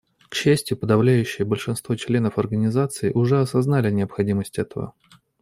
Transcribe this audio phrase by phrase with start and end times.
[0.29, 4.95] К счастью, подавляющее большинство членов Организации уже осознали необходимость этого.